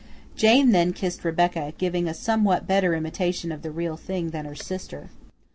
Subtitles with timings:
[0.35, 4.55] Jane then kissed Rebecca, giving a somewhat better imitation of the real thing than her
[4.55, 5.11] sister.